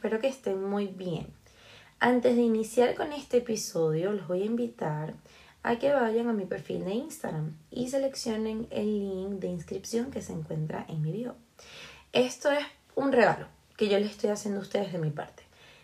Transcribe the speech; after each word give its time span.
espero 0.00 0.18
que 0.18 0.28
estén 0.28 0.64
muy 0.64 0.86
bien. 0.86 1.26
Antes 1.98 2.34
de 2.34 2.40
iniciar 2.40 2.94
con 2.94 3.12
este 3.12 3.36
episodio, 3.36 4.12
los 4.12 4.28
voy 4.28 4.40
a 4.40 4.46
invitar 4.46 5.12
a 5.62 5.78
que 5.78 5.92
vayan 5.92 6.26
a 6.26 6.32
mi 6.32 6.46
perfil 6.46 6.86
de 6.86 6.94
Instagram 6.94 7.54
y 7.70 7.90
seleccionen 7.90 8.66
el 8.70 8.98
link 9.10 9.32
de 9.40 9.48
inscripción 9.48 10.10
que 10.10 10.22
se 10.22 10.32
encuentra 10.32 10.86
en 10.88 11.02
mi 11.02 11.12
bio. 11.12 11.34
Esto 12.14 12.50
es 12.50 12.64
un 12.94 13.12
regalo 13.12 13.46
que 13.76 13.88
yo 13.88 13.98
les 13.98 14.12
estoy 14.12 14.30
haciendo 14.30 14.60
a 14.60 14.62
ustedes 14.62 14.90
de 14.90 15.00
mi 15.00 15.10
parte, 15.10 15.42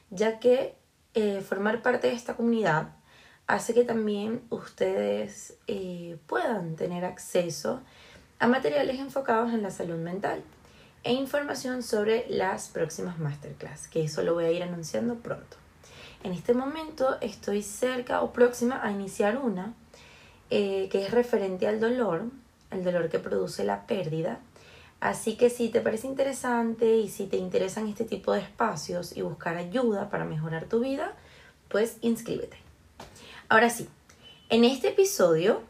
ya 0.09 0.41
que 0.41 0.75
eh, 1.12 1.43
formar 1.43 1.83
parte 1.83 2.07
de 2.07 2.14
esta 2.14 2.37
comunidad 2.37 2.96
hace 3.46 3.75
que 3.75 3.85
también 3.85 4.41
ustedes 4.48 5.59
eh, 5.67 6.17
puedan 6.27 6.77
tener 6.77 7.05
acceso 7.05 7.83
a 8.39 8.47
materiales 8.47 8.98
enfocados 8.98 9.53
en 9.53 9.62
la 9.62 9.70
salud 9.70 9.98
mental 9.98 10.42
e 11.06 11.12
información 11.12 11.84
sobre 11.84 12.27
las 12.28 12.66
próximas 12.66 13.20
masterclass, 13.20 13.87
que 13.87 14.02
eso 14.02 14.24
lo 14.24 14.34
voy 14.34 14.45
a 14.45 14.51
ir 14.51 14.64
anunciando 14.64 15.14
pronto. 15.14 15.56
En 16.24 16.33
este 16.33 16.52
momento 16.52 17.16
estoy 17.20 17.62
cerca 17.62 18.23
o 18.23 18.33
próxima 18.33 18.84
a 18.84 18.91
iniciar 18.91 19.38
una 19.38 19.73
eh, 20.50 20.88
que 20.91 21.05
es 21.05 21.12
referente 21.12 21.69
al 21.69 21.78
dolor, 21.78 22.24
el 22.73 22.83
dolor 22.83 23.09
que 23.09 23.20
produce 23.20 23.62
la 23.62 23.87
pérdida. 23.87 24.41
Así 24.98 25.37
que 25.37 25.48
si 25.48 25.69
te 25.69 25.80
parece 25.80 26.09
interesante 26.09 26.97
y 26.97 27.09
si 27.09 27.27
te 27.27 27.36
interesan 27.36 27.86
este 27.86 28.05
tipo 28.05 28.33
de 28.33 28.41
espacios 28.41 29.16
y 29.16 29.23
buscar 29.23 29.56
ayuda 29.56 30.11
para 30.11 30.25
mejorar 30.25 30.64
tu 30.64 30.80
vida, 30.80 31.14
pues 31.69 31.98
inscríbete. 32.00 32.56
Ahora 33.48 33.70
sí, 33.70 33.88
en 34.48 34.64
este 34.64 34.88
episodio 34.88 35.62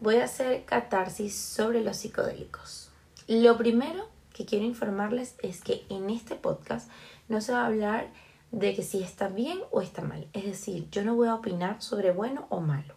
voy 0.00 0.16
a 0.16 0.24
hacer 0.24 0.66
catarsis 0.66 1.34
sobre 1.34 1.82
los 1.82 1.96
psicodélicos. 1.96 2.90
Lo 3.26 3.56
primero 3.56 4.11
que 4.32 4.44
quiero 4.44 4.64
informarles 4.64 5.34
es 5.42 5.62
que 5.62 5.84
en 5.88 6.10
este 6.10 6.34
podcast 6.34 6.90
no 7.28 7.40
se 7.40 7.52
va 7.52 7.62
a 7.62 7.66
hablar 7.66 8.08
de 8.50 8.74
que 8.74 8.82
si 8.82 9.02
está 9.02 9.28
bien 9.28 9.60
o 9.70 9.80
está 9.80 10.02
mal. 10.02 10.28
Es 10.32 10.44
decir, 10.44 10.88
yo 10.90 11.04
no 11.04 11.14
voy 11.14 11.28
a 11.28 11.34
opinar 11.34 11.80
sobre 11.82 12.12
bueno 12.12 12.46
o 12.50 12.60
malo. 12.60 12.94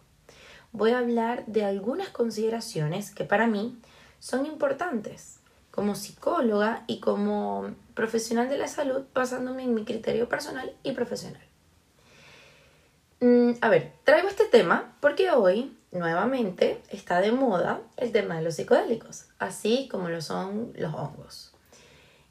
Voy 0.72 0.90
a 0.90 0.98
hablar 0.98 1.46
de 1.46 1.64
algunas 1.64 2.08
consideraciones 2.10 3.10
que 3.10 3.24
para 3.24 3.46
mí 3.46 3.78
son 4.18 4.46
importantes 4.46 5.40
como 5.70 5.94
psicóloga 5.94 6.84
y 6.86 7.00
como 7.00 7.74
profesional 7.94 8.48
de 8.48 8.58
la 8.58 8.68
salud 8.68 9.04
basándome 9.14 9.62
en 9.62 9.74
mi 9.74 9.84
criterio 9.84 10.28
personal 10.28 10.72
y 10.82 10.92
profesional. 10.92 11.42
Mm, 13.20 13.52
a 13.60 13.68
ver, 13.68 13.92
traigo 14.04 14.28
este 14.28 14.44
tema 14.44 14.94
porque 15.00 15.30
hoy 15.30 15.75
nuevamente 15.92 16.82
está 16.90 17.20
de 17.20 17.32
moda 17.32 17.80
el 17.96 18.12
tema 18.12 18.36
de 18.36 18.42
los 18.42 18.56
psicodélicos, 18.56 19.26
así 19.38 19.88
como 19.90 20.08
lo 20.08 20.20
son 20.20 20.72
los 20.76 20.94
hongos. 20.94 21.52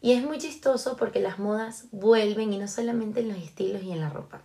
Y 0.01 0.13
es 0.13 0.23
muy 0.23 0.37
chistoso 0.37 0.97
porque 0.97 1.19
las 1.19 1.39
modas 1.39 1.85
vuelven 1.91 2.53
y 2.53 2.57
no 2.57 2.67
solamente 2.67 3.21
en 3.21 3.29
los 3.29 3.37
estilos 3.37 3.81
y 3.83 3.91
en 3.91 4.01
la 4.01 4.09
ropa. 4.09 4.41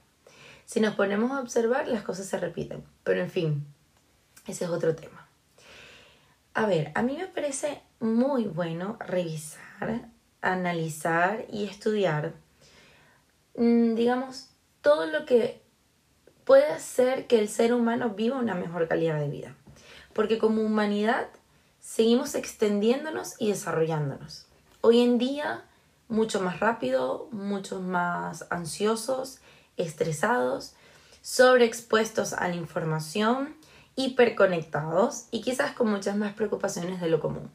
Si 0.65 0.81
nos 0.81 0.95
ponemos 0.95 1.33
a 1.33 1.41
observar, 1.41 1.89
las 1.89 2.03
cosas 2.03 2.27
se 2.27 2.39
repiten. 2.39 2.85
Pero 3.03 3.21
en 3.21 3.29
fin, 3.29 3.67
ese 4.47 4.65
es 4.65 4.71
otro 4.71 4.95
tema. 4.95 5.29
A 6.55 6.67
ver, 6.67 6.93
a 6.95 7.03
mí 7.03 7.17
me 7.17 7.27
parece 7.27 7.83
muy 7.99 8.45
bueno 8.45 8.97
revisar, 9.01 10.09
analizar 10.41 11.45
y 11.51 11.65
estudiar, 11.65 12.35
mm, 13.57 13.95
digamos, 13.95 14.51
todo 14.81 15.07
lo 15.07 15.27
que 15.27 15.63
puede 16.51 16.67
hacer 16.67 17.29
que 17.29 17.39
el 17.39 17.49
ser 17.49 17.73
humano 17.73 18.11
viva 18.11 18.37
una 18.37 18.57
mejor 18.57 18.89
calidad 18.89 19.21
de 19.21 19.29
vida. 19.29 19.55
Porque 20.13 20.37
como 20.39 20.63
humanidad 20.63 21.29
seguimos 21.79 22.35
extendiéndonos 22.35 23.37
y 23.39 23.51
desarrollándonos. 23.51 24.49
Hoy 24.81 24.99
en 24.99 25.17
día, 25.17 25.63
mucho 26.09 26.41
más 26.41 26.59
rápido, 26.59 27.29
mucho 27.31 27.81
más 27.81 28.47
ansiosos, 28.51 29.39
estresados, 29.77 30.75
sobreexpuestos 31.23 32.33
a 32.33 32.49
la 32.49 32.57
información, 32.57 33.55
hiperconectados 33.95 35.27
y 35.31 35.43
quizás 35.43 35.71
con 35.71 35.89
muchas 35.89 36.17
más 36.17 36.33
preocupaciones 36.33 37.01
de 37.01 37.11
lo 37.11 37.21
común. 37.21 37.49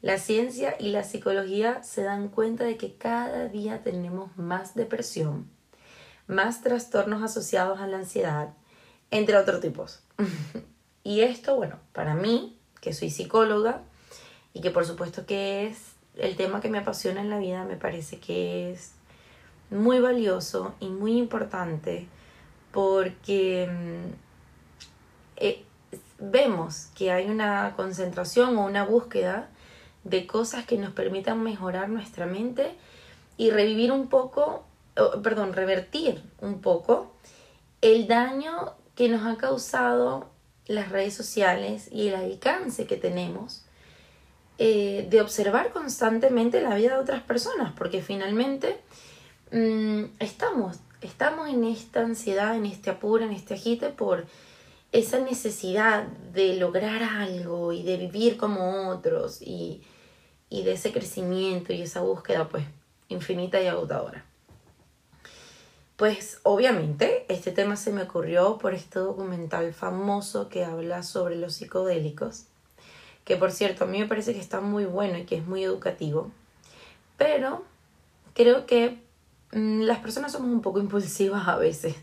La 0.00 0.16
ciencia 0.16 0.74
y 0.80 0.88
la 0.88 1.04
psicología 1.04 1.82
se 1.82 2.02
dan 2.02 2.28
cuenta 2.28 2.64
de 2.64 2.78
que 2.78 2.96
cada 2.96 3.48
día 3.48 3.82
tenemos 3.82 4.34
más 4.38 4.74
depresión, 4.74 5.50
más 6.26 6.62
trastornos 6.62 7.22
asociados 7.22 7.80
a 7.80 7.86
la 7.86 7.98
ansiedad, 7.98 8.54
entre 9.10 9.36
otros 9.36 9.60
tipos. 9.60 10.02
y 11.04 11.20
esto, 11.20 11.56
bueno, 11.56 11.78
para 11.92 12.14
mí, 12.14 12.58
que 12.80 12.92
soy 12.92 13.10
psicóloga 13.10 13.82
y 14.52 14.60
que 14.60 14.70
por 14.70 14.86
supuesto 14.86 15.26
que 15.26 15.66
es 15.66 15.92
el 16.16 16.36
tema 16.36 16.60
que 16.60 16.68
me 16.68 16.78
apasiona 16.78 17.20
en 17.20 17.30
la 17.30 17.38
vida, 17.38 17.64
me 17.64 17.76
parece 17.76 18.18
que 18.18 18.72
es 18.72 18.92
muy 19.70 20.00
valioso 20.00 20.74
y 20.80 20.88
muy 20.88 21.18
importante 21.18 22.06
porque 22.72 23.68
mm, 23.70 24.12
eh, 25.36 25.64
vemos 26.18 26.88
que 26.94 27.10
hay 27.10 27.28
una 27.28 27.74
concentración 27.76 28.56
o 28.56 28.66
una 28.66 28.84
búsqueda 28.84 29.48
de 30.04 30.26
cosas 30.26 30.66
que 30.66 30.78
nos 30.78 30.92
permitan 30.92 31.42
mejorar 31.42 31.88
nuestra 31.88 32.26
mente 32.26 32.74
y 33.36 33.50
revivir 33.50 33.92
un 33.92 34.08
poco 34.08 34.65
perdón, 35.22 35.52
revertir 35.52 36.22
un 36.40 36.60
poco 36.60 37.12
el 37.82 38.06
daño 38.06 38.74
que 38.94 39.08
nos 39.08 39.26
ha 39.26 39.36
causado 39.36 40.30
las 40.66 40.88
redes 40.88 41.14
sociales 41.14 41.88
y 41.92 42.08
el 42.08 42.14
alcance 42.14 42.86
que 42.86 42.96
tenemos 42.96 43.64
eh, 44.58 45.06
de 45.10 45.20
observar 45.20 45.70
constantemente 45.70 46.60
la 46.60 46.74
vida 46.74 46.94
de 46.94 47.02
otras 47.02 47.22
personas, 47.22 47.72
porque 47.76 48.02
finalmente 48.02 48.80
mm, 49.52 50.04
estamos, 50.18 50.78
estamos 51.02 51.48
en 51.48 51.64
esta 51.64 52.00
ansiedad, 52.00 52.56
en 52.56 52.66
este 52.66 52.90
apuro, 52.90 53.24
en 53.24 53.32
este 53.32 53.54
agite 53.54 53.90
por 53.90 54.26
esa 54.92 55.18
necesidad 55.18 56.04
de 56.32 56.56
lograr 56.56 57.02
algo 57.02 57.72
y 57.72 57.82
de 57.82 57.98
vivir 57.98 58.38
como 58.38 58.88
otros 58.88 59.42
y, 59.42 59.82
y 60.48 60.62
de 60.62 60.72
ese 60.72 60.90
crecimiento 60.90 61.74
y 61.74 61.82
esa 61.82 62.00
búsqueda 62.00 62.48
pues 62.48 62.64
infinita 63.08 63.60
y 63.60 63.66
agotadora. 63.66 64.24
Pues 65.96 66.40
obviamente 66.42 67.24
este 67.30 67.52
tema 67.52 67.74
se 67.76 67.90
me 67.90 68.02
ocurrió 68.02 68.58
por 68.58 68.74
este 68.74 68.98
documental 68.98 69.72
famoso 69.72 70.50
que 70.50 70.62
habla 70.62 71.02
sobre 71.02 71.36
los 71.36 71.54
psicodélicos, 71.54 72.44
que 73.24 73.38
por 73.38 73.50
cierto 73.50 73.84
a 73.84 73.86
mí 73.86 74.00
me 74.00 74.06
parece 74.06 74.34
que 74.34 74.40
está 74.40 74.60
muy 74.60 74.84
bueno 74.84 75.16
y 75.16 75.24
que 75.24 75.36
es 75.36 75.46
muy 75.46 75.64
educativo, 75.64 76.30
pero 77.16 77.64
creo 78.34 78.66
que 78.66 79.00
mm, 79.52 79.82
las 79.84 80.00
personas 80.00 80.32
somos 80.32 80.50
un 80.50 80.60
poco 80.60 80.80
impulsivas 80.80 81.48
a 81.48 81.56
veces. 81.56 81.96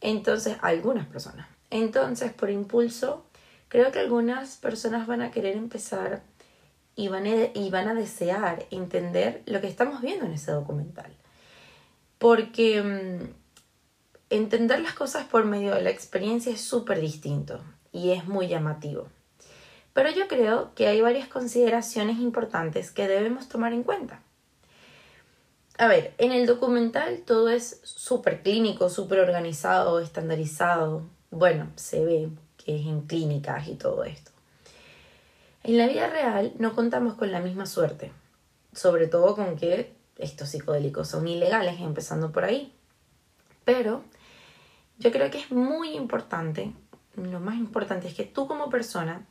Entonces, 0.00 0.56
algunas 0.62 1.06
personas. 1.08 1.48
Entonces, 1.70 2.32
por 2.32 2.50
impulso, 2.50 3.24
creo 3.68 3.90
que 3.90 3.98
algunas 3.98 4.56
personas 4.58 5.08
van 5.08 5.22
a 5.22 5.32
querer 5.32 5.56
empezar 5.56 6.22
y 6.94 7.08
van 7.08 7.26
y 7.26 7.70
van 7.70 7.88
a 7.88 7.94
desear 7.94 8.66
entender 8.70 9.42
lo 9.46 9.60
que 9.60 9.66
estamos 9.66 10.00
viendo 10.00 10.26
en 10.26 10.32
ese 10.32 10.52
documental 10.52 11.12
porque 12.24 12.82
mm, 12.82 13.34
entender 14.30 14.80
las 14.80 14.94
cosas 14.94 15.26
por 15.26 15.44
medio 15.44 15.74
de 15.74 15.82
la 15.82 15.90
experiencia 15.90 16.50
es 16.50 16.62
súper 16.62 16.98
distinto 16.98 17.60
y 17.92 18.12
es 18.12 18.26
muy 18.26 18.48
llamativo. 18.48 19.08
Pero 19.92 20.08
yo 20.08 20.26
creo 20.26 20.74
que 20.74 20.86
hay 20.86 21.02
varias 21.02 21.28
consideraciones 21.28 22.20
importantes 22.20 22.90
que 22.90 23.08
debemos 23.08 23.50
tomar 23.50 23.74
en 23.74 23.82
cuenta. 23.82 24.22
A 25.76 25.86
ver, 25.86 26.14
en 26.16 26.32
el 26.32 26.46
documental 26.46 27.20
todo 27.26 27.50
es 27.50 27.82
súper 27.82 28.40
clínico, 28.42 28.88
súper 28.88 29.18
organizado, 29.18 30.00
estandarizado. 30.00 31.02
Bueno, 31.30 31.72
se 31.76 32.02
ve 32.06 32.30
que 32.56 32.80
es 32.80 32.86
en 32.86 33.02
clínicas 33.02 33.68
y 33.68 33.74
todo 33.74 34.02
esto. 34.02 34.30
En 35.62 35.76
la 35.76 35.86
vida 35.88 36.08
real 36.08 36.54
no 36.58 36.74
contamos 36.74 37.16
con 37.16 37.30
la 37.30 37.40
misma 37.40 37.66
suerte, 37.66 38.12
sobre 38.72 39.08
todo 39.08 39.36
con 39.36 39.56
que 39.56 39.92
estos 40.18 40.50
psicodélicos 40.50 41.08
son 41.08 41.26
ilegales, 41.28 41.80
empezando 41.80 42.32
por 42.32 42.44
ahí. 42.44 42.72
Pero 43.64 44.02
yo 44.98 45.10
creo 45.10 45.30
que 45.30 45.38
es 45.38 45.50
muy 45.50 45.96
importante, 45.96 46.72
lo 47.16 47.40
más 47.40 47.56
importante 47.56 48.08
es 48.08 48.14
que 48.14 48.24
tú 48.24 48.46
como 48.46 48.70
persona 48.70 49.26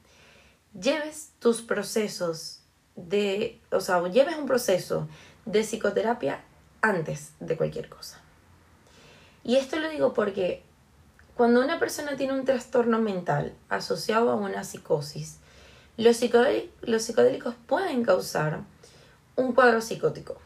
lleves 0.79 1.31
tus 1.39 1.61
procesos 1.61 2.59
de, 2.95 3.61
o 3.71 3.79
sea, 3.79 4.05
lleves 4.07 4.37
un 4.37 4.45
proceso 4.45 5.07
de 5.45 5.63
psicoterapia 5.63 6.43
antes 6.81 7.33
de 7.39 7.57
cualquier 7.57 7.89
cosa. 7.89 8.19
Y 9.43 9.55
esto 9.55 9.79
lo 9.79 9.89
digo 9.89 10.13
porque 10.13 10.63
cuando 11.35 11.61
una 11.61 11.79
persona 11.79 12.15
tiene 12.15 12.33
un 12.33 12.45
trastorno 12.45 12.99
mental 12.99 13.53
asociado 13.69 14.31
a 14.31 14.35
una 14.35 14.63
psicosis, 14.63 15.39
los, 15.97 16.19
los 16.81 17.01
psicodélicos 17.03 17.55
pueden 17.67 18.03
causar 18.03 18.61
un 19.35 19.53
cuadro 19.53 19.81
psicótico. 19.81 20.37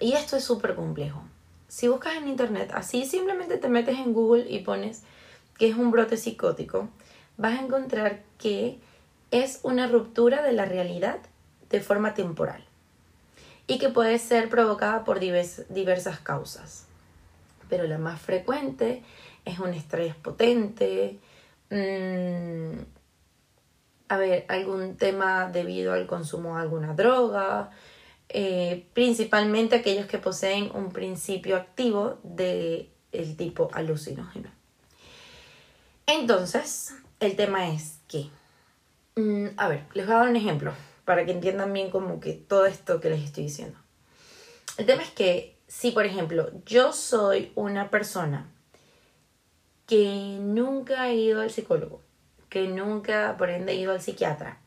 Y 0.00 0.14
esto 0.14 0.36
es 0.36 0.44
súper 0.44 0.74
complejo. 0.74 1.22
Si 1.68 1.86
buscas 1.86 2.16
en 2.16 2.26
internet, 2.26 2.72
así 2.74 3.04
simplemente 3.04 3.58
te 3.58 3.68
metes 3.68 3.98
en 3.98 4.12
Google 4.12 4.50
y 4.50 4.60
pones 4.60 5.02
que 5.58 5.68
es 5.68 5.76
un 5.76 5.90
brote 5.90 6.16
psicótico, 6.16 6.88
vas 7.36 7.58
a 7.58 7.62
encontrar 7.62 8.22
que 8.38 8.80
es 9.30 9.60
una 9.62 9.86
ruptura 9.86 10.42
de 10.42 10.52
la 10.52 10.64
realidad 10.64 11.18
de 11.68 11.80
forma 11.80 12.14
temporal. 12.14 12.64
y 13.66 13.78
que 13.78 13.88
puede 13.88 14.18
ser 14.18 14.48
provocada 14.48 15.04
por 15.04 15.20
diversas 15.20 16.18
causas. 16.18 16.86
Pero 17.68 17.84
la 17.84 17.98
más 17.98 18.20
frecuente 18.20 19.04
es 19.44 19.60
un 19.60 19.72
estrés 19.74 20.16
potente, 20.16 21.20
mm, 21.70 22.80
a 24.08 24.16
ver, 24.16 24.44
algún 24.48 24.96
tema 24.96 25.48
debido 25.52 25.92
al 25.92 26.08
consumo 26.08 26.56
de 26.56 26.62
alguna 26.62 26.94
droga, 26.94 27.70
eh, 28.32 28.86
principalmente 28.92 29.76
aquellos 29.76 30.06
que 30.06 30.18
poseen 30.18 30.70
un 30.74 30.92
principio 30.92 31.56
activo 31.56 32.18
del 32.22 32.88
el 33.12 33.36
tipo 33.36 33.68
alucinógeno. 33.72 34.50
Entonces, 36.06 36.94
el 37.18 37.34
tema 37.34 37.68
es 37.68 37.98
que, 38.06 38.30
mm, 39.16 39.48
a 39.56 39.68
ver, 39.68 39.84
les 39.94 40.06
voy 40.06 40.14
a 40.14 40.18
dar 40.18 40.28
un 40.28 40.36
ejemplo 40.36 40.72
para 41.04 41.24
que 41.24 41.32
entiendan 41.32 41.72
bien 41.72 41.90
como 41.90 42.20
que 42.20 42.34
todo 42.34 42.66
esto 42.66 43.00
que 43.00 43.10
les 43.10 43.24
estoy 43.24 43.44
diciendo. 43.44 43.76
El 44.76 44.86
tema 44.86 45.02
es 45.02 45.10
que 45.10 45.56
si, 45.66 45.90
por 45.90 46.06
ejemplo, 46.06 46.50
yo 46.64 46.92
soy 46.92 47.50
una 47.56 47.90
persona 47.90 48.48
que 49.86 50.38
nunca 50.40 51.02
ha 51.02 51.12
ido 51.12 51.40
al 51.40 51.50
psicólogo, 51.50 52.00
que 52.48 52.68
nunca, 52.68 53.34
por 53.36 53.50
ende, 53.50 53.72
he 53.72 53.76
ido 53.76 53.92
al 53.92 54.00
psiquiatra, 54.00 54.60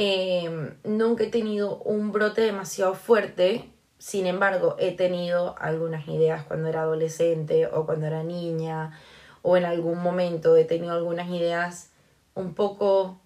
em, 0.00 0.76
nunca 0.84 1.24
he 1.24 1.26
tenido 1.26 1.78
un 1.78 2.12
brote 2.12 2.40
demasiado 2.40 2.94
fuerte, 2.94 3.72
sin 3.98 4.26
embargo, 4.26 4.76
he 4.78 4.92
tenido 4.92 5.56
algunas 5.58 6.06
ideas 6.06 6.44
cuando 6.44 6.68
era 6.68 6.82
adolescente 6.82 7.66
o 7.66 7.84
cuando 7.84 8.06
era 8.06 8.22
niña, 8.22 8.96
o 9.42 9.56
en 9.56 9.64
algún 9.64 10.00
momento 10.00 10.56
he 10.56 10.64
tenido 10.64 10.92
algunas 10.92 11.28
ideas 11.30 11.90
un 12.34 12.54
poco... 12.54 13.20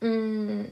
Mm, 0.00 0.66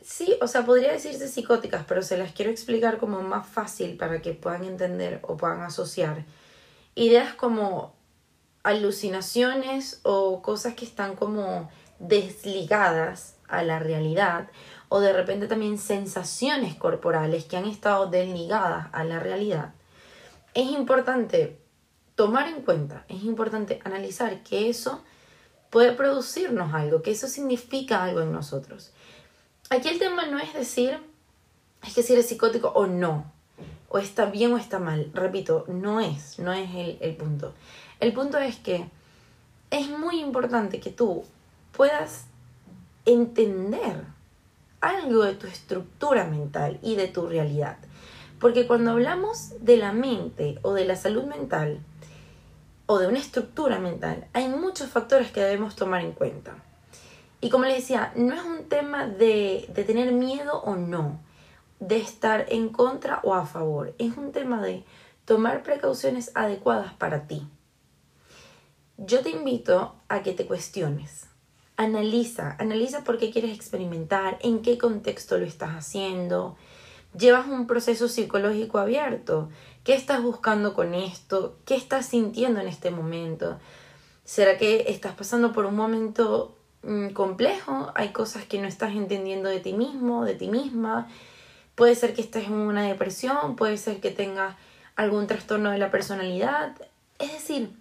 sí, 0.00 0.36
o 0.40 0.48
sea, 0.48 0.64
podría 0.66 0.90
decirse 0.90 1.28
psicóticas, 1.28 1.84
pero 1.86 2.02
se 2.02 2.16
las 2.16 2.32
quiero 2.32 2.50
explicar 2.50 2.98
como 2.98 3.22
más 3.22 3.46
fácil 3.46 3.96
para 3.96 4.20
que 4.20 4.32
puedan 4.32 4.64
entender 4.64 5.20
o 5.22 5.36
puedan 5.36 5.60
asociar. 5.60 6.24
Ideas 6.96 7.34
como 7.34 7.94
alucinaciones 8.64 10.00
o 10.02 10.42
cosas 10.42 10.74
que 10.74 10.84
están 10.84 11.14
como 11.14 11.70
desligadas 12.00 13.36
a 13.50 13.62
la 13.62 13.78
realidad 13.78 14.48
o 14.88 15.00
de 15.00 15.12
repente 15.12 15.46
también 15.46 15.78
sensaciones 15.78 16.74
corporales 16.74 17.44
que 17.44 17.56
han 17.56 17.66
estado 17.66 18.06
desligadas 18.08 18.88
a 18.92 19.04
la 19.04 19.20
realidad, 19.20 19.72
es 20.54 20.70
importante 20.70 21.58
tomar 22.16 22.48
en 22.48 22.62
cuenta, 22.62 23.04
es 23.08 23.22
importante 23.22 23.80
analizar 23.84 24.42
que 24.42 24.68
eso 24.68 25.02
puede 25.70 25.92
producirnos 25.92 26.74
algo, 26.74 27.02
que 27.02 27.12
eso 27.12 27.28
significa 27.28 28.02
algo 28.02 28.20
en 28.20 28.32
nosotros. 28.32 28.90
Aquí 29.70 29.88
el 29.88 30.00
tema 30.00 30.26
no 30.26 30.38
es 30.38 30.52
decir, 30.52 30.98
es 31.86 31.94
que 31.94 32.02
si 32.02 32.12
eres 32.12 32.26
psicótico 32.28 32.68
o 32.74 32.86
no, 32.86 33.30
o 33.88 33.98
está 33.98 34.26
bien 34.26 34.52
o 34.52 34.56
está 34.56 34.78
mal. 34.78 35.10
Repito, 35.14 35.64
no 35.68 36.00
es, 36.00 36.38
no 36.38 36.52
es 36.52 36.70
el, 36.74 36.98
el 37.00 37.16
punto. 37.16 37.54
El 38.00 38.12
punto 38.12 38.38
es 38.38 38.56
que 38.56 38.88
es 39.70 39.88
muy 39.88 40.20
importante 40.20 40.80
que 40.80 40.90
tú 40.90 41.24
puedas 41.72 42.26
entender 43.12 44.04
algo 44.80 45.24
de 45.24 45.34
tu 45.34 45.46
estructura 45.46 46.24
mental 46.24 46.78
y 46.82 46.96
de 46.96 47.08
tu 47.08 47.26
realidad. 47.26 47.78
Porque 48.38 48.66
cuando 48.66 48.92
hablamos 48.92 49.52
de 49.60 49.76
la 49.76 49.92
mente 49.92 50.58
o 50.62 50.72
de 50.72 50.84
la 50.84 50.96
salud 50.96 51.24
mental 51.24 51.80
o 52.86 52.98
de 52.98 53.06
una 53.06 53.18
estructura 53.18 53.78
mental, 53.78 54.26
hay 54.32 54.48
muchos 54.48 54.88
factores 54.88 55.30
que 55.30 55.40
debemos 55.40 55.76
tomar 55.76 56.02
en 56.02 56.12
cuenta. 56.12 56.54
Y 57.40 57.50
como 57.50 57.64
les 57.64 57.76
decía, 57.76 58.12
no 58.16 58.34
es 58.34 58.42
un 58.42 58.68
tema 58.68 59.06
de, 59.06 59.68
de 59.74 59.84
tener 59.84 60.12
miedo 60.12 60.60
o 60.62 60.76
no, 60.76 61.20
de 61.78 61.98
estar 61.98 62.46
en 62.48 62.70
contra 62.70 63.20
o 63.22 63.34
a 63.34 63.46
favor. 63.46 63.94
Es 63.98 64.16
un 64.16 64.32
tema 64.32 64.60
de 64.62 64.84
tomar 65.24 65.62
precauciones 65.62 66.32
adecuadas 66.34 66.92
para 66.94 67.26
ti 67.26 67.46
yo 69.02 69.22
te 69.22 69.30
invito 69.30 69.94
a 70.08 70.22
que 70.22 70.32
te 70.32 70.46
cuestiones. 70.46 71.29
Analiza, 71.80 72.56
analiza 72.58 73.04
por 73.04 73.16
qué 73.16 73.30
quieres 73.30 73.56
experimentar, 73.56 74.36
en 74.42 74.60
qué 74.60 74.76
contexto 74.76 75.38
lo 75.38 75.46
estás 75.46 75.70
haciendo. 75.70 76.58
Llevas 77.18 77.48
un 77.48 77.66
proceso 77.66 78.06
psicológico 78.06 78.76
abierto. 78.76 79.48
¿Qué 79.82 79.94
estás 79.94 80.22
buscando 80.22 80.74
con 80.74 80.92
esto? 80.92 81.56
¿Qué 81.64 81.74
estás 81.74 82.04
sintiendo 82.04 82.60
en 82.60 82.68
este 82.68 82.90
momento? 82.90 83.58
¿Será 84.24 84.58
que 84.58 84.90
estás 84.90 85.14
pasando 85.14 85.54
por 85.54 85.64
un 85.64 85.74
momento 85.74 86.54
mm, 86.82 87.12
complejo? 87.14 87.90
Hay 87.94 88.10
cosas 88.10 88.44
que 88.44 88.60
no 88.60 88.68
estás 88.68 88.92
entendiendo 88.92 89.48
de 89.48 89.60
ti 89.60 89.72
mismo, 89.72 90.26
de 90.26 90.34
ti 90.34 90.48
misma. 90.48 91.08
Puede 91.76 91.94
ser 91.94 92.12
que 92.12 92.20
estés 92.20 92.48
en 92.48 92.52
una 92.52 92.82
depresión, 92.82 93.56
puede 93.56 93.78
ser 93.78 94.00
que 94.00 94.10
tengas 94.10 94.54
algún 94.96 95.26
trastorno 95.26 95.70
de 95.70 95.78
la 95.78 95.90
personalidad. 95.90 96.76
Es 97.18 97.32
decir, 97.32 97.72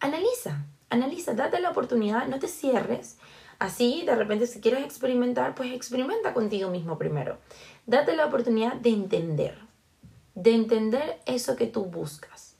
analiza, 0.00 0.64
analiza, 0.90 1.34
date 1.34 1.60
la 1.60 1.70
oportunidad, 1.70 2.26
no 2.28 2.38
te 2.38 2.48
cierres. 2.48 3.18
Así, 3.58 4.04
de 4.06 4.14
repente, 4.14 4.46
si 4.46 4.60
quieres 4.60 4.84
experimentar, 4.84 5.54
pues 5.54 5.72
experimenta 5.72 6.32
contigo 6.32 6.70
mismo 6.70 6.96
primero. 6.96 7.38
Date 7.86 8.14
la 8.14 8.26
oportunidad 8.26 8.74
de 8.74 8.90
entender, 8.90 9.58
de 10.34 10.54
entender 10.54 11.20
eso 11.26 11.56
que 11.56 11.66
tú 11.66 11.84
buscas. 11.86 12.54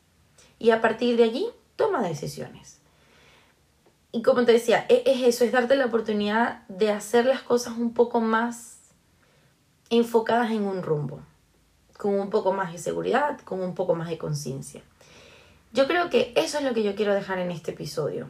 Y 0.59 0.71
a 0.71 0.81
partir 0.81 1.17
de 1.17 1.25
allí, 1.25 1.47
toma 1.77 2.03
decisiones. 2.03 2.79
Y 4.11 4.23
como 4.23 4.45
te 4.45 4.53
decía, 4.53 4.87
e-, 4.89 5.03
es 5.07 5.23
eso, 5.23 5.45
es 5.45 5.53
darte 5.53 5.77
la 5.77 5.87
oportunidad 5.87 6.67
de 6.69 6.91
hacer 6.91 7.27
las 7.27 7.43
cosas 7.43 7.77
un 7.77 7.95
poco 7.95 8.21
más 8.21 8.79
enfocadas 9.91 10.51
en 10.51 10.65
un 10.65 10.83
rumbo, 10.83 11.21
con 11.97 12.19
un 12.19 12.31
poco 12.31 12.53
más 12.53 12.73
de 12.73 12.79
seguridad, 12.79 13.39
con 13.41 13.61
un 13.63 13.75
poco 13.75 13.95
más 13.95 14.09
de 14.09 14.19
conciencia. 14.19 14.83
Yo 15.73 15.87
creo 15.87 16.11
que 16.11 16.33
eso 16.37 16.59
es 16.59 16.65
lo 16.65 16.75
que 16.75 16.83
yo 16.83 16.95
quiero 16.95 17.15
dejar 17.15 17.39
en 17.39 17.51
este 17.51 17.73
episodio. 17.73 18.29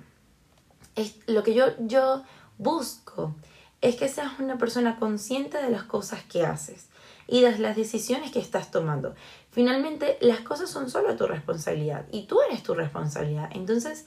Es 0.96 1.17
lo 1.26 1.43
que 1.43 1.55
yo, 1.55 1.67
yo 1.79 2.25
busco 2.58 3.35
es 3.81 3.96
que 3.96 4.08
seas 4.08 4.38
una 4.40 4.58
persona 4.58 4.99
consciente 4.99 5.62
de 5.62 5.70
las 5.70 5.85
cosas 5.85 6.23
que 6.25 6.44
haces 6.44 6.88
y 7.29 7.43
de 7.43 7.58
las 7.58 7.76
decisiones 7.76 8.32
que 8.32 8.40
estás 8.40 8.70
tomando. 8.70 9.14
Finalmente, 9.50 10.19
las 10.20 10.40
cosas 10.40 10.70
son 10.70 10.90
solo 10.90 11.14
tu 11.17 11.26
responsabilidad 11.26 12.06
y 12.11 12.26
tú 12.26 12.40
eres 12.43 12.62
tu 12.62 12.75
responsabilidad. 12.75 13.50
Entonces, 13.52 14.06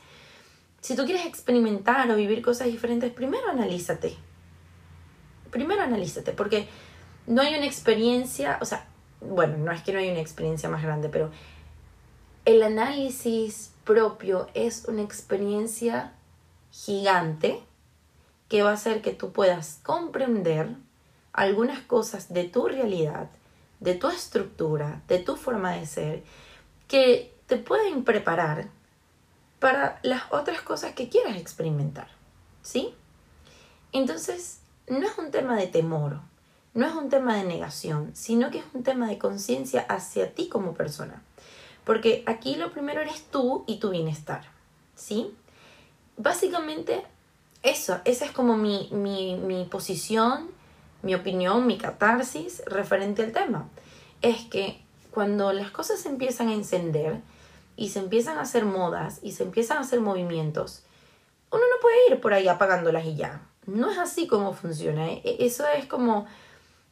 si 0.82 0.96
tú 0.96 1.06
quieres 1.06 1.26
experimentar 1.26 2.10
o 2.12 2.16
vivir 2.16 2.42
cosas 2.42 2.68
diferentes, 2.68 3.14
primero 3.14 3.48
analízate. 3.50 4.18
Primero 5.52 5.82
analízate, 5.84 6.32
porque 6.34 6.68
no 7.28 7.42
hay 7.42 7.56
una 7.56 7.66
experiencia, 7.66 8.58
o 8.62 8.66
sea, 8.66 8.88
bueno, 9.22 9.58
no 9.58 9.72
es 9.72 9.82
que 9.84 9.94
no 9.94 10.00
hay 10.00 10.10
una 10.10 10.20
experiencia 10.20 10.70
más 10.70 10.82
grande, 10.82 11.10
pero 11.10 11.30
el 12.46 12.64
análisis 12.64 13.72
propio 13.84 14.48
es 14.54 14.86
una 14.86 15.02
experiencia 15.02 16.14
gigante 16.72 17.62
que 18.50 18.64
va 18.64 18.72
a 18.72 18.74
hacer 18.74 19.02
que 19.02 19.14
tú 19.14 19.32
puedas 19.32 19.80
comprender 19.84 20.70
algunas 21.34 21.80
cosas 21.82 22.34
de 22.34 22.46
tu 22.46 22.68
realidad, 22.68 23.30
de 23.80 23.96
tu 23.96 24.10
estructura, 24.10 25.02
de 25.08 25.20
tu 25.20 25.36
forma 25.36 25.72
de 25.72 25.86
ser, 25.86 26.24
que 26.88 27.34
te 27.48 27.58
pueden 27.58 28.04
preparar 28.04 28.68
para 29.60 30.00
las 30.02 30.24
otras 30.32 30.62
cosas 30.62 30.94
que 30.94 31.10
quieras 31.10 31.38
experimentar. 31.38 32.08
¿Sí? 32.64 32.94
Entonces, 33.92 34.60
no 34.88 35.06
es 35.06 35.18
un 35.18 35.32
tema 35.32 35.56
de 35.56 35.68
temor, 35.68 36.20
no 36.74 36.86
es 36.86 36.94
un 36.94 37.10
tema 37.10 37.36
de 37.36 37.44
negación, 37.44 38.12
sino 38.16 38.52
que 38.52 38.60
es 38.60 38.66
un 38.74 38.84
tema 38.84 39.08
de 39.08 39.18
conciencia 39.18 39.82
hacia 39.82 40.34
ti 40.34 40.50
como 40.50 40.74
persona. 40.74 41.22
Porque 41.84 42.24
aquí 42.28 42.56
lo 42.56 42.72
primero 42.72 43.02
eres 43.02 43.24
tú 43.32 43.64
y 43.68 43.78
tu 43.78 43.90
bienestar, 43.90 44.44
¿sí? 44.96 45.34
Básicamente 46.18 47.04
eso, 47.64 48.00
esa 48.06 48.26
es 48.26 48.32
como 48.32 48.58
mi, 48.58 48.90
mi, 48.92 49.36
mi 49.36 49.66
posición, 49.66 50.50
mi 51.02 51.16
opinión, 51.16 51.66
mi 51.68 51.78
catarsis 51.78 52.64
referente 52.66 53.24
al 53.24 53.32
tema. 53.32 53.68
Es 54.22 54.44
que 54.46 54.82
cuando 55.12 55.52
las 55.54 55.72
cosas 55.72 56.00
se 56.00 56.10
empiezan 56.10 56.50
a 56.50 56.54
encender 56.54 57.22
y 57.76 57.90
se 57.90 58.00
empiezan 58.00 58.38
a 58.38 58.42
hacer 58.42 58.66
modas 58.66 59.20
y 59.22 59.32
se 59.32 59.44
empiezan 59.44 59.78
a 59.78 59.82
hacer 59.82 60.00
movimientos, 60.00 60.84
uno 61.52 61.62
no 61.62 61.82
puede 61.82 61.96
ir 62.10 62.22
por 62.22 62.34
ahí 62.34 62.48
apagándolas 62.48 63.06
y 63.06 63.16
ya. 63.16 63.42
No 63.66 63.92
es 63.92 63.98
así 63.98 64.28
como 64.28 64.54
funciona. 64.54 65.08
¿eh? 65.12 65.22
E, 65.24 65.46
eso 65.46 65.66
es 65.68 65.86
como, 65.86 66.26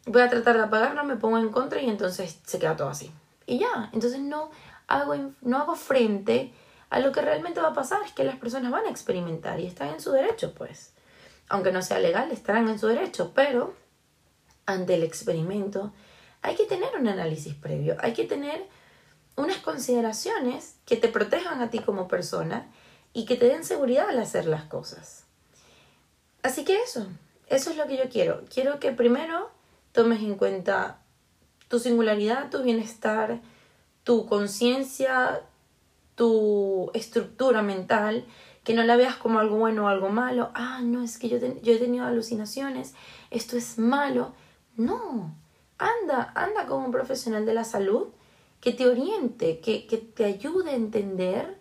voy 0.05 0.21
a 0.21 0.29
tratar 0.29 0.57
de 0.57 0.63
apagarlo, 0.63 1.03
me 1.03 1.15
pongo 1.15 1.37
en 1.37 1.49
contra 1.49 1.81
y 1.81 1.89
entonces 1.89 2.39
se 2.45 2.59
queda 2.59 2.75
todo 2.75 2.89
así. 2.89 3.11
Y 3.45 3.59
ya, 3.59 3.89
entonces 3.93 4.19
no, 4.19 4.51
hago, 4.89 5.15
no 5.41 5.57
hago 5.57 5.75
frente 5.75 6.51
a 6.89 6.99
lo 6.99 7.11
que 7.11 7.21
realmente 7.21 7.61
va 7.61 7.69
a 7.69 7.73
pasar, 7.73 8.01
es 8.03 8.11
que 8.11 8.23
las 8.23 8.37
personas 8.37 8.71
van 8.71 8.85
a 8.85 8.89
experimentar 8.89 9.59
y 9.59 9.67
están 9.67 9.89
en 9.89 10.01
su 10.01 10.11
derecho, 10.11 10.53
pues. 10.53 10.93
Aunque 11.47 11.71
no 11.71 11.81
sea 11.81 11.99
legal, 11.99 12.31
estarán 12.31 12.67
en 12.67 12.79
su 12.79 12.87
derecho, 12.87 13.31
pero 13.33 13.75
ante 14.65 14.95
el 14.95 15.03
experimento 15.03 15.93
hay 16.41 16.55
que 16.55 16.65
tener 16.65 16.95
un 16.99 17.07
análisis 17.07 17.53
previo, 17.53 17.97
hay 17.99 18.13
que 18.13 18.25
tener 18.25 18.67
unas 19.35 19.57
consideraciones 19.57 20.75
que 20.85 20.97
te 20.97 21.07
protejan 21.07 21.61
a 21.61 21.69
ti 21.69 21.79
como 21.79 22.07
persona 22.07 22.67
y 23.13 23.25
que 23.25 23.35
te 23.35 23.45
den 23.45 23.63
seguridad 23.63 24.09
al 24.09 24.19
hacer 24.19 24.45
las 24.45 24.63
cosas. 24.63 25.23
Así 26.41 26.63
que 26.65 26.81
eso, 26.81 27.07
eso 27.47 27.69
es 27.69 27.77
lo 27.77 27.87
que 27.87 27.97
yo 27.97 28.09
quiero. 28.09 28.43
Quiero 28.51 28.79
que 28.79 28.91
primero 28.91 29.51
tomes 29.91 30.21
en 30.21 30.35
cuenta 30.35 30.99
tu 31.67 31.79
singularidad, 31.79 32.49
tu 32.49 32.63
bienestar, 32.63 33.39
tu 34.09 34.25
conciencia, 34.25 35.43
tu 36.15 36.89
estructura 36.95 37.61
mental, 37.61 38.25
que 38.63 38.73
no 38.73 38.81
la 38.81 38.95
veas 38.95 39.17
como 39.17 39.37
algo 39.37 39.57
bueno 39.57 39.85
o 39.85 39.87
algo 39.87 40.09
malo. 40.09 40.49
Ah, 40.55 40.81
no, 40.83 41.03
es 41.03 41.19
que 41.19 41.29
yo, 41.29 41.37
he 41.37 41.77
tenido 41.77 42.05
alucinaciones, 42.05 42.95
esto 43.29 43.55
es 43.55 43.77
malo. 43.77 44.33
No, 44.75 45.35
anda, 45.77 46.31
anda 46.33 46.65
como 46.65 46.87
un 46.87 46.91
profesional 46.91 47.45
de 47.45 47.53
la 47.53 47.63
salud 47.63 48.07
que 48.61 48.73
te 48.73 48.87
oriente, 48.87 49.59
que, 49.59 49.85
que 49.85 49.97
te 49.97 50.25
ayude 50.25 50.71
a 50.71 50.75
entender 50.75 51.59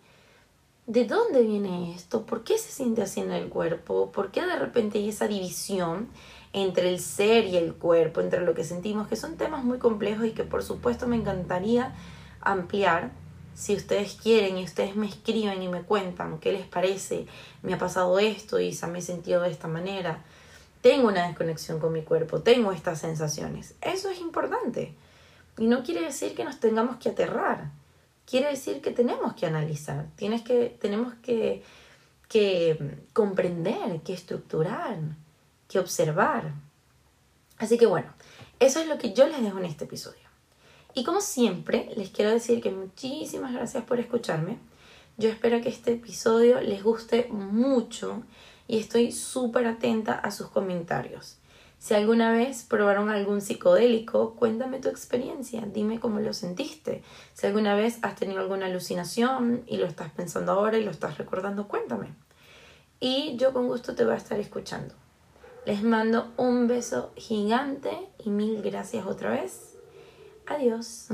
de 0.87 1.05
dónde 1.05 1.43
viene 1.43 1.93
esto, 1.93 2.25
por 2.25 2.43
qué 2.43 2.57
se 2.57 2.71
siente 2.71 3.03
así 3.03 3.19
en 3.19 3.31
el 3.31 3.49
cuerpo, 3.49 4.11
por 4.11 4.31
qué 4.31 4.43
de 4.43 4.55
repente 4.55 4.97
hay 4.97 5.09
esa 5.09 5.27
división 5.27 6.09
entre 6.53 6.89
el 6.89 6.99
ser 6.99 7.45
y 7.45 7.57
el 7.57 7.75
cuerpo, 7.75 8.21
entre 8.21 8.41
lo 8.41 8.55
que 8.55 8.63
sentimos, 8.63 9.07
que 9.07 9.15
son 9.15 9.37
temas 9.37 9.63
muy 9.63 9.77
complejos 9.77 10.25
y 10.25 10.31
que 10.31 10.45
por 10.45 10.63
supuesto 10.63 11.05
me 11.05 11.15
encantaría 11.15 11.93
ampliar. 12.41 13.11
Si 13.55 13.75
ustedes 13.75 14.15
quieren 14.15 14.57
y 14.57 14.63
ustedes 14.63 14.95
me 14.95 15.07
escriben 15.07 15.61
y 15.61 15.67
me 15.67 15.81
cuentan 15.81 16.39
qué 16.39 16.53
les 16.53 16.65
parece, 16.65 17.25
me 17.61 17.73
ha 17.73 17.77
pasado 17.77 18.17
esto 18.19 18.59
y 18.59 18.77
me 18.89 18.99
he 18.99 19.01
sentido 19.01 19.41
de 19.41 19.51
esta 19.51 19.67
manera, 19.67 20.23
tengo 20.81 21.09
una 21.09 21.27
desconexión 21.27 21.79
con 21.79 21.91
mi 21.91 22.03
cuerpo, 22.03 22.41
tengo 22.41 22.71
estas 22.71 22.99
sensaciones. 22.99 23.75
Eso 23.81 24.09
es 24.09 24.21
importante. 24.21 24.93
Y 25.57 25.67
no 25.67 25.83
quiere 25.83 26.01
decir 26.01 26.35
que 26.35 26.45
nos 26.45 26.59
tengamos 26.59 26.97
que 26.97 27.09
aterrar. 27.09 27.71
Quiere 28.25 28.49
decir 28.49 28.81
que 28.81 28.91
tenemos 28.91 29.33
que 29.33 29.45
analizar, 29.45 30.05
tienes 30.15 30.41
que, 30.43 30.77
tenemos 30.79 31.13
que, 31.15 31.63
que 32.29 32.97
comprender, 33.11 34.01
que 34.03 34.13
estructurar, 34.13 34.99
que 35.67 35.79
observar. 35.79 36.53
Así 37.57 37.77
que 37.77 37.87
bueno, 37.87 38.13
eso 38.59 38.79
es 38.79 38.87
lo 38.87 38.97
que 38.97 39.13
yo 39.13 39.27
les 39.27 39.41
dejo 39.41 39.57
en 39.57 39.65
este 39.65 39.85
episodio. 39.85 40.28
Y 40.99 41.05
como 41.05 41.21
siempre, 41.21 41.89
les 41.95 42.09
quiero 42.09 42.29
decir 42.29 42.61
que 42.61 42.71
muchísimas 42.71 43.53
gracias 43.53 43.85
por 43.85 44.01
escucharme. 44.01 44.57
Yo 45.15 45.29
espero 45.29 45.61
que 45.61 45.69
este 45.69 45.93
episodio 45.93 46.59
les 46.59 46.83
guste 46.83 47.29
mucho 47.31 48.23
y 48.67 48.79
estoy 48.79 49.13
súper 49.13 49.65
atenta 49.65 50.11
a 50.11 50.29
sus 50.31 50.49
comentarios. 50.49 51.37
Si 51.77 51.93
alguna 51.93 52.33
vez 52.33 52.63
probaron 52.63 53.07
algún 53.09 53.39
psicodélico, 53.39 54.35
cuéntame 54.35 54.79
tu 54.79 54.89
experiencia, 54.89 55.65
dime 55.73 56.01
cómo 56.01 56.19
lo 56.19 56.33
sentiste. 56.33 57.01
Si 57.33 57.47
alguna 57.47 57.75
vez 57.75 57.99
has 58.01 58.17
tenido 58.17 58.41
alguna 58.41 58.65
alucinación 58.65 59.63
y 59.67 59.77
lo 59.77 59.85
estás 59.85 60.11
pensando 60.11 60.51
ahora 60.51 60.79
y 60.79 60.83
lo 60.83 60.91
estás 60.91 61.17
recordando, 61.17 61.69
cuéntame. 61.69 62.09
Y 62.99 63.37
yo 63.37 63.53
con 63.53 63.67
gusto 63.67 63.95
te 63.95 64.03
voy 64.03 64.15
a 64.15 64.17
estar 64.17 64.37
escuchando. 64.37 64.93
Les 65.65 65.81
mando 65.81 66.33
un 66.35 66.67
beso 66.67 67.13
gigante 67.15 67.89
y 68.17 68.29
mil 68.31 68.61
gracias 68.61 69.05
otra 69.05 69.29
vez. 69.29 69.68
Adiós. 70.49 71.07